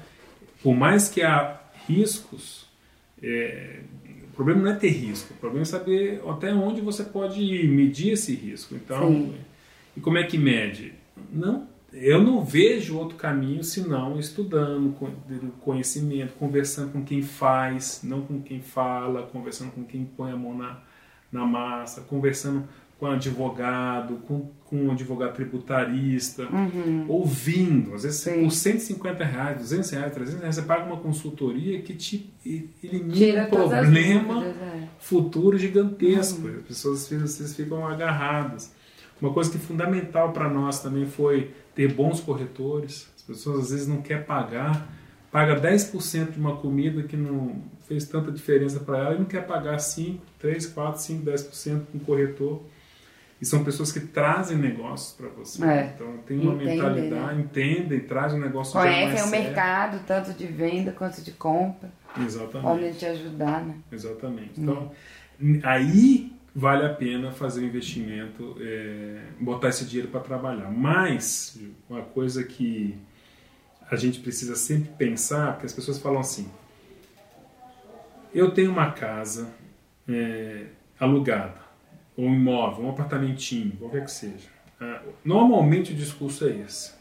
[0.64, 2.66] por mais que há riscos,
[3.22, 3.82] é,
[4.24, 7.68] o problema não é ter risco, o problema é saber até onde você pode ir,
[7.68, 8.76] medir esse risco.
[8.76, 9.36] Então, Sim.
[9.98, 10.94] e como é que mede?
[11.32, 14.95] Não eu não vejo outro caminho senão estudando,
[15.60, 20.58] conhecimento, conversando com quem faz, não com quem fala, conversando com quem põe a mão
[20.58, 20.80] na,
[21.32, 22.67] na massa, conversando
[23.01, 27.06] com advogado, com, com um advogado tributarista, uhum.
[27.10, 27.95] ouvindo.
[27.95, 28.43] Às vezes, Sim.
[28.43, 32.32] por 150 reais, 200 reais, 300 reais, você paga uma consultoria que te
[32.84, 34.88] elimina Tira um problema dúvidas, é.
[34.99, 36.47] futuro gigantesco.
[36.47, 36.58] Uhum.
[36.58, 38.71] As pessoas vezes, ficam agarradas.
[39.21, 43.07] Uma coisa que é fundamental para nós também foi ter bons corretores.
[43.15, 44.89] As pessoas às vezes não querem pagar,
[45.31, 49.45] paga 10% de uma comida que não fez tanta diferença para ela e não quer
[49.45, 52.63] pagar 5, 3, 4, 5, 10% com um corretor.
[53.39, 55.63] E são pessoas que trazem negócios para você.
[55.65, 55.93] É.
[55.95, 57.41] Então tem uma Entendem, mentalidade, né?
[57.41, 61.89] entendem, trazem um negócio Conhecem o mercado, tanto de venda quanto de compra.
[62.19, 62.67] Exatamente.
[62.67, 63.75] Podem te ajudar, né?
[63.91, 64.62] Exatamente.
[64.62, 64.91] Então,
[65.41, 65.60] hum.
[65.63, 70.70] aí vale a pena fazer o investimento, é, botar esse dinheiro para trabalhar.
[70.70, 71.60] Mas,
[71.90, 72.98] uma coisa que
[73.90, 76.50] a gente precisa sempre pensar, porque as pessoas falam assim,
[78.34, 79.54] eu tenho uma casa
[80.08, 80.68] é,
[81.00, 81.60] alugada,
[82.16, 84.50] ou um imóvel, um apartamentinho, qualquer que seja.
[84.80, 86.94] É, normalmente o discurso é esse.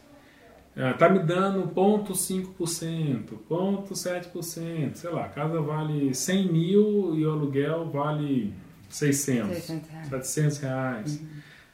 [0.75, 7.31] Está é, me dando 0,5%, 0,7%, sei lá, a casa vale 100 mil e o
[7.31, 8.53] aluguel vale
[8.91, 10.07] 600, 600 reais.
[10.07, 11.19] 700 reais.
[11.19, 11.27] Uhum.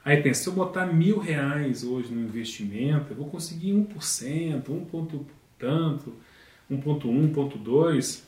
[0.05, 4.85] Aí pensa, se eu botar mil reais hoje no investimento, eu vou conseguir 1%, 1
[4.85, 5.25] ponto
[5.59, 6.13] tanto,
[6.71, 8.21] 1.1, 1.2,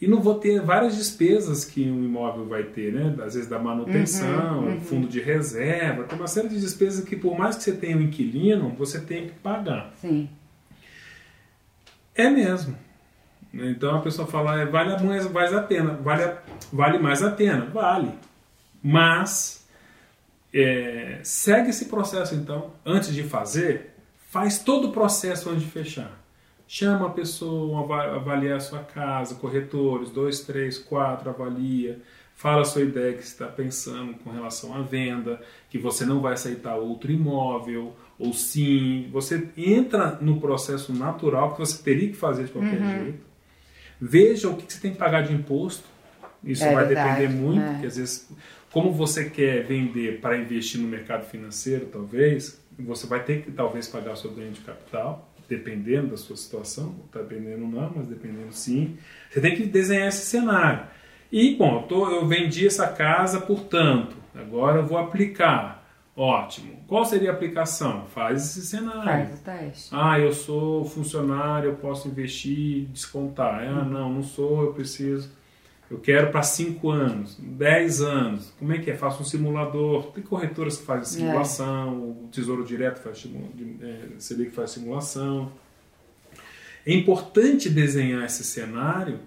[0.00, 3.14] e não vou ter várias despesas que um imóvel vai ter, né?
[3.24, 4.80] Às vezes da manutenção, uhum, uhum.
[4.80, 8.02] fundo de reserva, tem uma série de despesas que por mais que você tenha um
[8.02, 9.92] inquilino, você tem que pagar.
[10.00, 10.28] Sim.
[12.14, 12.76] É mesmo.
[13.52, 16.34] Então a pessoa fala, é, vale mais, mais a pena, vale,
[16.72, 18.12] vale mais a pena, vale.
[18.82, 19.66] Mas
[20.52, 23.94] é, segue esse processo então, antes de fazer,
[24.30, 26.18] faz todo o processo antes de fechar.
[26.66, 27.80] Chama a pessoa,
[28.14, 31.98] avalia a sua casa, corretores, dois, três, quatro, avalia,
[32.34, 36.20] fala a sua ideia que você está pensando com relação à venda, que você não
[36.20, 42.16] vai aceitar outro imóvel, ou sim, você entra no processo natural que você teria que
[42.16, 43.04] fazer de qualquer uhum.
[43.04, 43.27] jeito
[44.00, 45.84] Veja o que você tem que pagar de imposto.
[46.42, 47.72] Isso é vai verdade, depender muito, é.
[47.72, 48.30] porque às vezes,
[48.70, 53.88] como você quer vender para investir no mercado financeiro, talvez, você vai ter que talvez
[53.88, 58.96] pagar seu ganho de capital, dependendo da sua situação, está dependendo não, mas dependendo sim.
[59.30, 60.86] Você tem que desenhar esse cenário.
[61.30, 65.77] E, bom, eu, tô, eu vendi essa casa por tanto, agora eu vou aplicar.
[66.18, 66.72] Ótimo.
[66.88, 68.04] Qual seria a aplicação?
[68.06, 69.04] Faz esse cenário.
[69.04, 69.88] Faz o teste.
[69.92, 73.62] Ah, eu sou funcionário, eu posso investir, descontar.
[73.62, 75.30] Ah, não, não sou, eu preciso.
[75.88, 78.52] Eu quero para 5 anos, 10 anos.
[78.58, 78.96] Como é que é?
[78.96, 80.10] Faço um simulador.
[80.10, 82.24] Tem corretoras que fazem simulação, é.
[82.24, 83.24] o Tesouro Direto faz
[83.80, 85.52] é, que faz simulação.
[86.84, 89.20] É importante desenhar esse cenário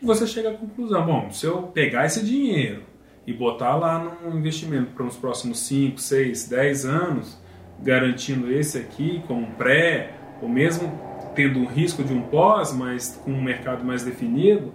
[0.00, 1.04] e você chega à conclusão.
[1.04, 2.84] Bom, se eu pegar esse dinheiro
[3.26, 7.40] e botar lá num investimento para os próximos 5, 6, 10 anos,
[7.80, 10.92] garantindo esse aqui como pré, ou mesmo
[11.34, 14.72] tendo um risco de um pós, mas com um mercado mais definido,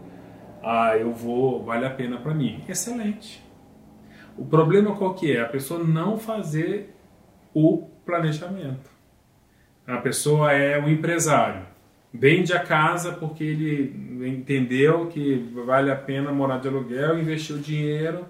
[0.63, 2.63] ah, eu vou, vale a pena para mim.
[2.67, 3.43] Excelente.
[4.37, 5.41] O problema qual que é?
[5.41, 6.93] A pessoa não fazer
[7.53, 8.89] o planejamento.
[9.85, 11.65] A pessoa é um empresário.
[12.13, 18.25] Vende a casa porque ele entendeu que vale a pena morar de aluguel, investiu dinheiro.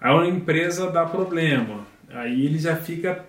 [0.00, 1.86] A empresa dá problema.
[2.10, 3.26] Aí ele já fica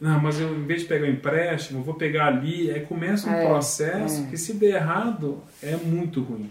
[0.00, 2.70] não, mas eu, em vez de pegar um empréstimo, vou pegar ali.
[2.70, 4.26] Aí começa um é, processo é.
[4.26, 6.50] que, se der errado, é muito ruim.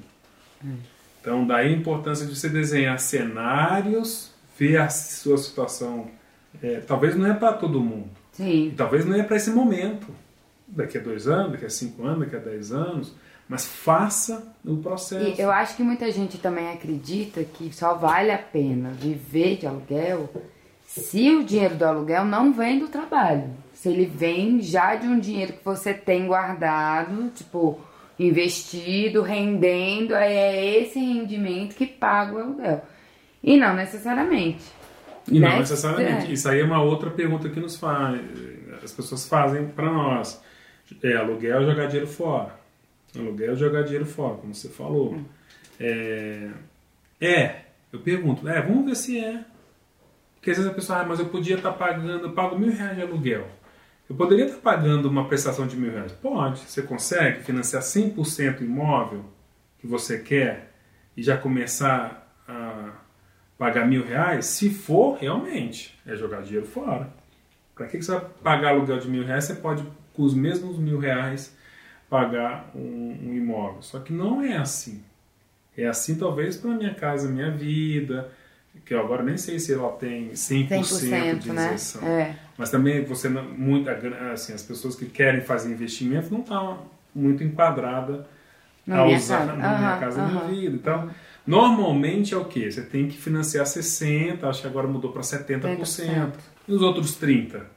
[0.64, 0.70] É.
[1.22, 6.10] Então, daí a importância de você desenhar cenários, ver a sua situação.
[6.62, 8.10] É, talvez não é para todo mundo.
[8.34, 8.72] Sim.
[8.78, 10.08] talvez não é para esse momento.
[10.68, 13.16] Daqui a dois anos, daqui a cinco anos, daqui a dez anos.
[13.48, 15.40] Mas faça o processo.
[15.40, 19.66] E eu acho que muita gente também acredita que só vale a pena viver de
[19.66, 20.30] aluguel
[20.86, 23.50] se o dinheiro do aluguel não vem do trabalho.
[23.74, 27.80] Se ele vem já de um dinheiro que você tem guardado, tipo,
[28.20, 32.84] investido, rendendo, aí é esse rendimento que paga o aluguel.
[33.44, 34.64] E não necessariamente.
[35.30, 35.50] E né?
[35.50, 36.28] não necessariamente.
[36.28, 36.34] É.
[36.34, 38.20] Isso aí é uma outra pergunta que nos faz,
[38.84, 40.42] as pessoas fazem para nós.
[41.04, 42.57] É aluguel jogar dinheiro fora.
[43.22, 45.14] Aluguel jogar dinheiro fora, como você falou.
[45.14, 45.26] Hum.
[45.80, 46.50] É,
[47.20, 49.44] é, eu pergunto, é, vamos ver se é.
[50.36, 52.72] Porque às vezes a pessoa, ah, mas eu podia estar tá pagando, eu pago mil
[52.72, 53.48] reais de aluguel.
[54.10, 56.12] Eu poderia estar tá pagando uma prestação de mil reais?
[56.12, 56.60] Pode.
[56.62, 59.26] Você consegue financiar 100% imóvel
[59.80, 60.72] que você quer
[61.16, 62.94] e já começar a
[63.58, 64.46] pagar mil reais?
[64.46, 67.12] Se for, realmente, é jogar dinheiro fora.
[67.76, 69.46] Para que você vai pagar aluguel de mil reais?
[69.46, 71.57] Você pode, com os mesmos mil reais,
[72.10, 73.82] pagar um, um imóvel.
[73.82, 75.04] Só que não é assim.
[75.78, 78.30] É assim, talvez, para minha casa, minha vida
[78.86, 81.68] que eu agora nem sei se ela tem 100%, 100% de né?
[81.68, 82.02] isenção.
[82.02, 82.22] Né?
[82.22, 82.36] É.
[82.58, 83.90] Mas também você muito
[84.32, 88.28] assim, as pessoas que querem fazer investimento não estão tá muito enquadrada
[88.86, 89.54] na minha usar casa.
[89.54, 90.76] na minha casa, na minha vida.
[90.76, 91.10] Então,
[91.46, 92.72] normalmente é o quê?
[92.72, 95.80] Você tem que financiar 60, acho que agora mudou para 70%.
[95.80, 96.32] 70%.
[96.68, 97.77] E os outros 30?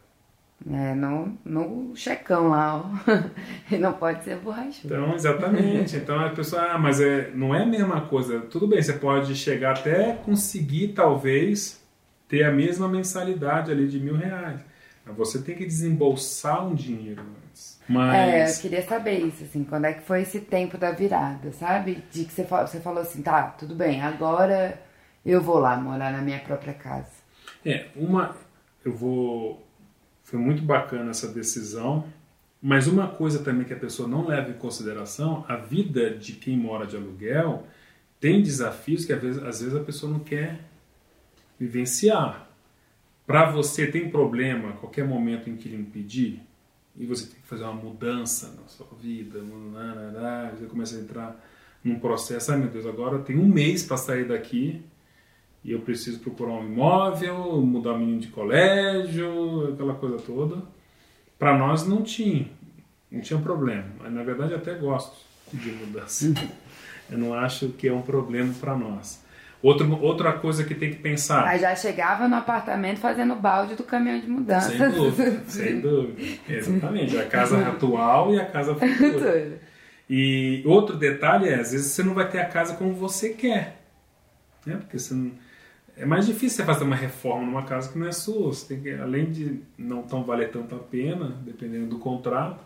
[0.69, 2.91] É, no, no checão lá, ó.
[3.79, 4.95] Não pode ser borrachudo.
[4.95, 5.97] Então, exatamente.
[5.97, 8.41] Então a pessoa, ah, mas é, não é a mesma coisa.
[8.41, 11.81] Tudo bem, você pode chegar até conseguir, talvez,
[12.29, 14.61] ter a mesma mensalidade ali de mil reais.
[15.07, 17.81] Mas você tem que desembolsar um dinheiro antes.
[17.89, 18.15] Mas...
[18.15, 22.05] É, eu queria saber isso, assim, quando é que foi esse tempo da virada, sabe?
[22.13, 24.79] De que você, você falou assim, tá, tudo bem, agora
[25.25, 27.09] eu vou lá morar na minha própria casa.
[27.65, 28.37] É, uma.
[28.85, 29.70] Eu vou
[30.31, 32.07] foi muito bacana essa decisão.
[32.63, 36.57] Mas uma coisa também que a pessoa não leva em consideração, a vida de quem
[36.57, 37.67] mora de aluguel
[38.21, 40.61] tem desafios que às vezes, às vezes a pessoa não quer
[41.59, 42.49] vivenciar.
[43.27, 46.41] Para você tem problema qualquer momento em que lhe impedir
[46.97, 49.41] e você tem que fazer uma mudança na sua vida,
[50.53, 51.45] você começa a entrar
[51.83, 54.83] num processo, ai meu Deus, agora tem um mês para sair daqui
[55.63, 60.63] e eu preciso procurar um imóvel, mudar o menino de colégio, aquela coisa toda.
[61.39, 62.49] Para nós não tinha,
[63.11, 63.87] não tinha problema.
[63.99, 65.17] Mas na verdade até gosto
[65.53, 66.33] de mudança.
[67.11, 69.23] eu não acho que é um problema para nós.
[69.63, 71.47] Outro, outra coisa que tem que pensar.
[71.47, 74.71] Aí já chegava no apartamento fazendo balde do caminhão de mudança.
[74.71, 76.23] Sem dúvida, sem dúvida.
[76.49, 77.19] Exatamente.
[77.19, 79.61] A casa atual e a casa futura.
[80.09, 83.83] e outro detalhe é, às vezes você não vai ter a casa como você quer.
[84.65, 84.77] Né?
[84.77, 85.31] Porque você não
[86.01, 88.55] é mais difícil você fazer uma reforma numa casa que não é sua.
[88.55, 92.65] Você tem que, além de não tão valer tanto a pena, dependendo do contrato,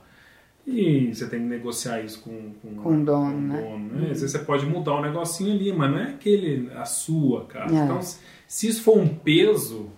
[0.65, 3.61] e você tem que negociar isso com, com, com o dono, com né?
[3.61, 4.11] Dono, né?
[4.13, 7.75] Às vezes você pode mudar um negocinho ali, mas não é aquele a sua casa.
[7.75, 7.85] É.
[7.85, 8.01] Então,
[8.47, 9.91] se isso for um peso,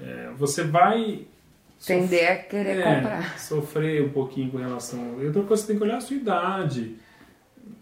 [0.00, 1.26] é, você vai
[1.84, 3.38] tender a querer é, comprar.
[3.40, 5.16] Sofrer um pouquinho com relação.
[5.20, 6.96] Outra coisa, você tem que olhar a sua idade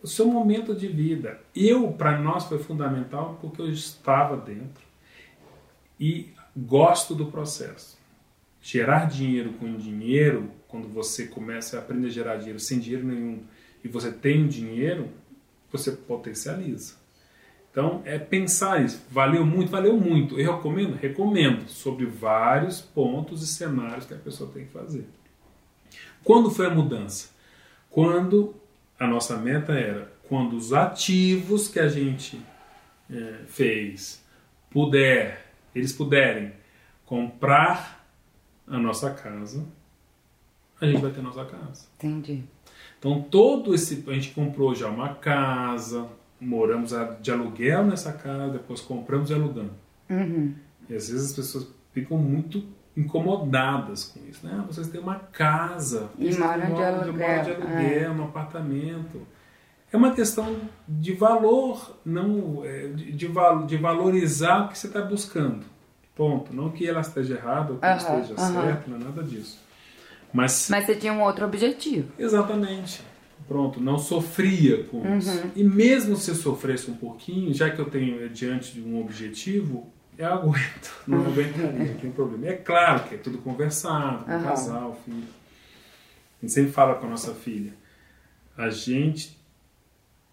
[0.03, 1.40] o seu momento de vida.
[1.55, 4.91] Eu, para nós, foi fundamental porque eu estava dentro
[6.02, 7.96] e gosto do processo.
[8.60, 13.44] Gerar dinheiro com dinheiro, quando você começa a aprender a gerar dinheiro sem dinheiro nenhum
[13.84, 15.10] e você tem dinheiro,
[15.70, 16.94] você potencializa.
[17.70, 19.00] Então, é pensar isso.
[19.10, 19.70] Valeu muito?
[19.70, 20.40] Valeu muito.
[20.40, 20.96] Eu recomendo?
[20.96, 21.68] Recomendo.
[21.68, 25.06] Sobre vários pontos e cenários que a pessoa tem que fazer.
[26.24, 27.30] Quando foi a mudança?
[27.88, 28.56] Quando
[28.98, 32.40] a nossa meta era, quando os ativos que a gente
[33.08, 34.20] é, fez
[34.68, 36.52] puder eles puderem
[37.06, 38.06] comprar
[38.66, 39.64] a nossa casa,
[40.80, 41.87] a gente vai ter a nossa casa.
[41.96, 42.42] Entendi.
[42.98, 46.08] Então todo esse a gente comprou já uma casa,
[46.40, 49.72] moramos de aluguel nessa casa, depois compramos e alugamos.
[50.08, 50.54] Uhum.
[50.88, 52.64] E às vezes as pessoas ficam muito
[52.96, 54.62] incomodadas com isso, né?
[54.66, 58.11] Vocês têm uma casa, e moram de aluguel, moram de aluguel, é.
[58.11, 59.26] um apartamento
[59.92, 60.57] é uma questão
[60.88, 63.28] de valor, não é, de, de,
[63.66, 65.64] de valorizar o que você está buscando.
[66.14, 66.55] Ponto.
[66.55, 69.59] Não que ela esteja errada ou que esteja certo, não é nada disso.
[70.33, 72.09] Mas, Mas você tinha um outro objetivo.
[72.18, 73.02] Exatamente.
[73.48, 75.18] Pronto, não sofria com Uhum.
[75.18, 75.42] isso.
[75.55, 79.90] E mesmo se eu sofresse um pouquinho, já que eu tenho diante de um objetivo,
[80.16, 80.92] eu aguento.
[81.07, 81.26] Não Uhum.
[81.33, 82.46] aguentaria, não tem problema.
[82.46, 85.24] E é claro que é tudo conversado, com o casal, filho.
[86.38, 87.72] A gente sempre fala com a nossa filha.
[88.57, 89.37] A gente,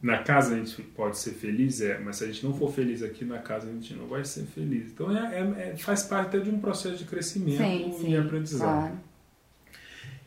[0.02, 3.04] na casa a gente pode ser feliz, é, mas se a gente não for feliz
[3.04, 4.92] aqui na casa, a gente não vai ser feliz.
[4.92, 8.18] Então é, é- é- faz parte até de um processo de crescimento Sim, e sim.
[8.18, 8.64] aprendizado.
[8.88, 9.00] Claro.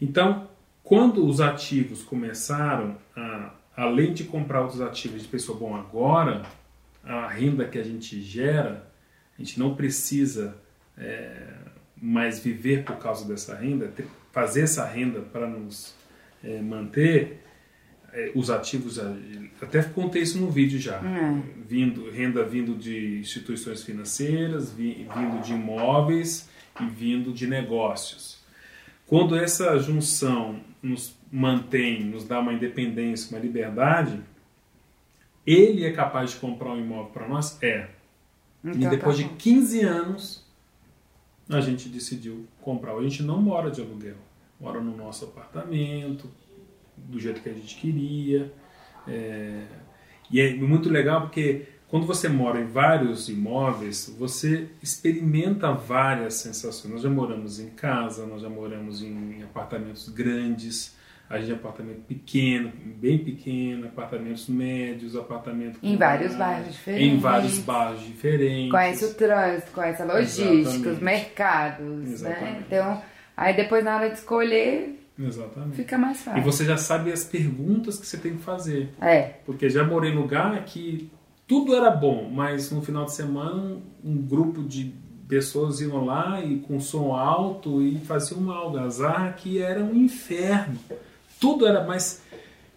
[0.01, 0.49] Então,
[0.83, 6.43] quando os ativos começaram a, além de comprar outros ativos, de pessoa, bom, agora
[7.03, 8.91] a renda que a gente gera,
[9.39, 10.57] a gente não precisa
[10.99, 11.47] é,
[11.97, 15.95] mais viver por causa dessa renda, ter- fazer essa renda para nos
[16.45, 17.41] é, manter,
[18.35, 19.15] os ativos, a-
[19.61, 21.43] até contei isso no vídeo já, É.
[21.67, 26.49] vindo, renda vindo de instituições financeiras, vi- vindo de imóveis
[26.81, 28.39] e vindo de negócios.
[29.07, 34.21] Quando essa junção nos mantém, nos dá uma independência, uma liberdade,
[35.47, 37.59] ele é capaz de comprar um imóvel para nós?
[37.63, 37.89] É.
[38.65, 39.37] Então, e depois tá de bom.
[39.37, 40.45] 15 anos,
[41.49, 42.95] a gente decidiu comprar.
[42.97, 44.17] A gente não mora de aluguel,
[44.61, 46.31] mora no nosso apartamento,
[46.97, 48.53] do jeito que a gente queria.
[49.07, 49.63] É,
[50.31, 56.91] E é muito legal porque quando você mora em vários imóveis, você experimenta várias sensações.
[56.91, 60.97] Nós já moramos em casa, nós já moramos em apartamentos grandes,
[61.29, 67.07] a gente é apartamento pequeno, bem pequeno, apartamentos médios, apartamento Em vários bairros diferentes.
[67.07, 68.71] Em vários bairros diferentes.
[68.71, 70.89] Conhece o trânsito, conhece a logística, Exatamente.
[70.89, 72.13] os mercados, né?
[72.13, 72.65] Exatamente.
[72.67, 73.03] Então,
[73.37, 75.77] aí depois na hora de escolher, Exatamente.
[75.77, 76.43] fica mais E fácil.
[76.43, 78.93] você já sabe as perguntas que você tem que fazer.
[79.01, 81.11] É, Porque já morei em lugar que
[81.47, 84.95] tudo era bom, mas no final de semana um, grupo de
[85.29, 90.79] pessoas iam lá e com som alto e faziam uma algazarra que era um inferno.
[91.41, 92.23] Tudo era, mas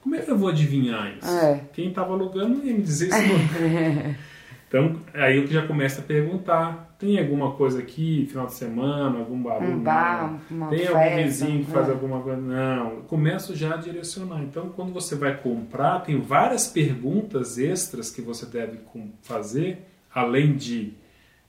[0.01, 1.27] como é que eu vou adivinhar isso?
[1.27, 1.61] É.
[1.73, 3.15] Quem estava alugando ia me dizer isso.
[4.67, 9.41] então, aí eu já começo a perguntar: tem alguma coisa aqui, final de semana, algum
[9.41, 9.73] barulho?
[9.73, 10.97] um bar, uma Tem festa.
[10.97, 11.91] algum vizinho que faz é.
[11.91, 12.41] alguma coisa?
[12.41, 12.91] Não.
[12.91, 14.41] Eu começo já a direcionar.
[14.41, 18.79] Então, quando você vai comprar, tem várias perguntas extras que você deve
[19.21, 20.93] fazer, além de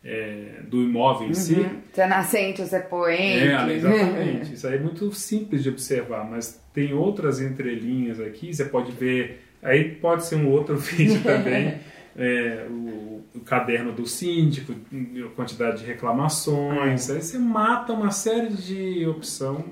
[0.04, 1.54] é, do imóvel em si.
[1.54, 1.80] Uhum.
[1.92, 3.48] Se é nascente ou se é poente.
[3.48, 4.52] É, exatamente.
[4.54, 8.54] Isso aí é muito simples de observar, mas tem outras entrelinhas aqui.
[8.54, 9.42] Você pode ver.
[9.62, 11.74] Aí pode ser um outro vídeo também.
[12.16, 17.10] É, o, o caderno do síndico, a quantidade de reclamações.
[17.10, 19.64] Aí você mata uma série de opção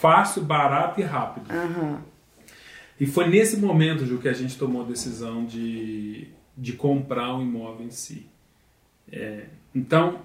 [0.00, 1.50] fácil, barato e rápido.
[1.50, 2.02] Aham.
[2.98, 7.42] E foi nesse momento, Ju, que a gente tomou a decisão de, de comprar o
[7.42, 8.28] imóvel em si.
[9.10, 10.20] É, então,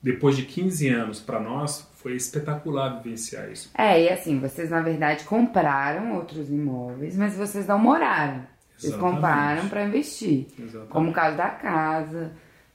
[0.00, 3.70] depois de 15 anos para nós, foi espetacular vivenciar isso.
[3.76, 8.46] É, e assim, vocês na verdade compraram outros imóveis, mas vocês não moraram.
[8.88, 9.14] Exatamente.
[9.14, 10.46] compraram para investir.
[10.58, 10.90] Exatamente.
[10.90, 12.32] Como o caso da casa,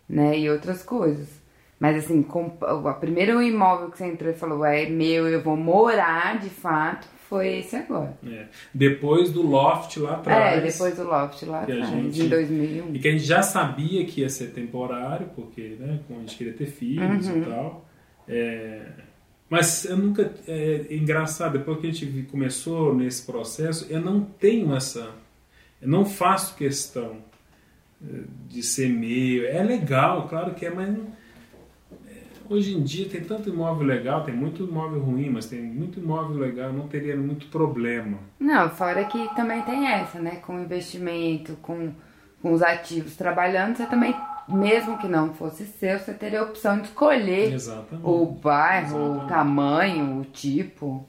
[0.07, 1.43] né, e outras coisas.
[1.79, 5.57] Mas assim, com, o primeiro imóvel que você entrou e falou, é meu, eu vou
[5.57, 8.17] morar de fato, foi esse agora.
[8.25, 8.45] É.
[8.73, 10.57] Depois do loft lá atrás.
[10.57, 12.95] É, depois do Loft lá a atrás, gente- em 2001.
[12.95, 16.53] E que a gente já sabia que ia ser temporário, porque né, a gente queria
[16.53, 17.41] ter filhos Uhum.
[17.41, 17.85] e tal.
[18.27, 18.81] É,
[19.49, 20.33] mas eu nunca.
[20.47, 25.09] É, engraçado, depois que a gente começou nesse processo, eu não tenho essa.
[25.85, 27.17] Eu não faço questão
[28.03, 29.45] é, de ser meio.
[29.45, 30.89] É legal, claro que é, mas.
[30.89, 31.05] não-
[32.07, 35.99] é, Hoje em dia tem tanto imóvel legal, tem muito imóvel ruim, mas tem muito
[35.99, 38.17] imóvel legal, não teria muito problema.
[38.39, 40.37] Não, fora que também tem essa, né?
[40.37, 41.91] Com investimento, com,
[42.41, 44.15] com os ativos trabalhando, você também,
[44.47, 48.07] mesmo que não fosse seu, você teria a opção de escolher Exatamente.
[48.07, 49.29] o bairro, o Exatamente.
[49.29, 51.07] tamanho, o tipo.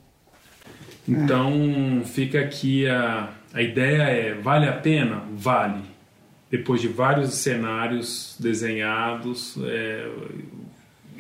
[1.09, 5.23] Então fica aqui a, a ideia é vale a pena?
[5.33, 5.81] Vale.
[6.51, 10.11] Depois de vários cenários desenhados, é,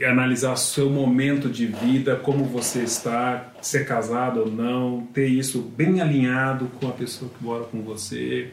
[0.04, 6.02] analisar seu momento de vida, como você está, ser casado ou não, ter isso bem
[6.02, 8.50] alinhado com a pessoa que mora com você,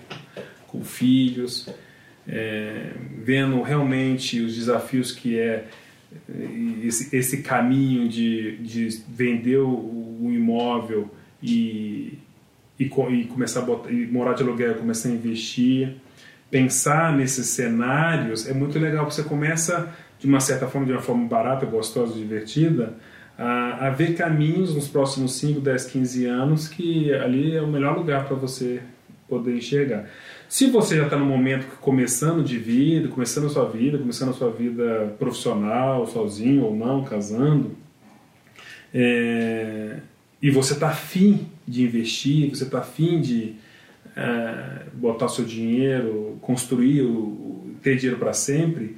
[0.68, 1.68] com filhos,
[2.26, 5.68] é, vendo realmente os desafios que é
[6.82, 9.68] esse, esse caminho de, de vender o,
[10.22, 12.18] o imóvel e,
[12.80, 15.96] e, e começar a botar, e morar de aluguel, começar a investir,
[16.50, 21.02] pensar nesses cenários é muito legal, porque você começa de uma certa forma, de uma
[21.02, 22.94] forma barata, gostosa, divertida,
[23.38, 27.98] a, a ver caminhos nos próximos 5, 10, 15 anos que ali é o melhor
[27.98, 28.82] lugar para você
[29.28, 30.08] poder enxergar.
[30.48, 34.30] Se você já está no momento que começando de vida, começando a sua vida, começando
[34.30, 37.76] a sua vida profissional, sozinho ou não, casando,
[38.94, 39.98] é,
[40.44, 43.56] e você está afim de investir, você está afim de
[44.14, 47.02] é, botar seu dinheiro, construir,
[47.82, 48.98] ter dinheiro para sempre,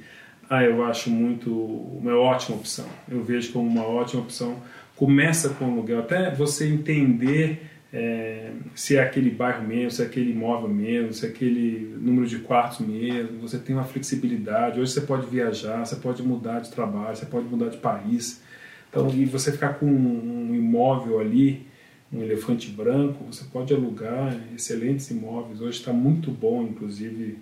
[0.50, 2.86] ah, eu acho muito uma ótima opção.
[3.08, 4.60] Eu vejo como uma ótima opção.
[4.96, 10.06] Começa com o aluguel, até você entender é, se é aquele bairro mesmo, se é
[10.06, 13.38] aquele imóvel mesmo, se é aquele número de quartos mesmo.
[13.40, 14.80] Você tem uma flexibilidade.
[14.80, 18.44] Hoje você pode viajar, você pode mudar de trabalho, você pode mudar de país.
[18.88, 21.66] Então, e você ficar com um imóvel ali,
[22.12, 25.60] um elefante branco, você pode alugar excelentes imóveis.
[25.60, 27.38] Hoje está muito bom, inclusive,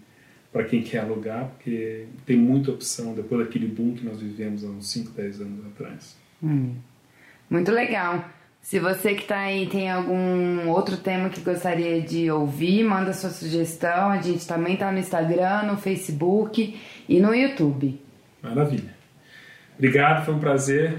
[0.53, 4.69] para quem quer alugar, porque tem muita opção depois daquele boom que nós vivemos há
[4.69, 6.17] uns 5, 10 anos atrás.
[6.43, 6.75] Hum.
[7.51, 8.25] Muito legal.
[8.65, 13.29] Se você que está aí tem algum outro tema que gostaria de ouvir, manda sua
[13.29, 14.11] sugestão.
[14.11, 18.01] A gente também está no Instagram, no Facebook e no YouTube.
[18.43, 18.95] Maravilha.
[19.77, 20.99] Obrigado, foi um prazer.